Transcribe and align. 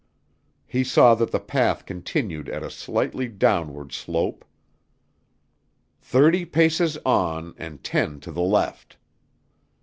He 0.65 0.83
saw 0.83 1.13
that 1.13 1.29
the 1.29 1.39
path 1.39 1.85
continued 1.85 2.49
at 2.49 2.63
a 2.63 2.71
slightly 2.71 3.27
downward 3.27 3.91
slope. 3.93 4.43
"Thirty 6.01 6.43
paces 6.43 6.97
on 7.05 7.53
and 7.55 7.83
ten 7.83 8.19
to 8.21 8.31
the 8.31 8.41
left." 8.41 8.97